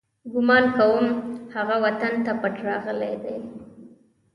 [0.33, 1.05] ګمان کوم،
[1.55, 3.37] هغه وطن ته پټ راغلی دی.